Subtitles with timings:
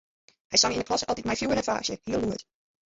[0.53, 2.51] Hy song yn 'e klasse altyd mei fjoer en faasje, hiel lûd.